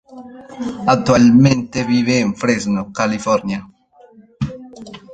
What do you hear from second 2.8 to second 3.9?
California.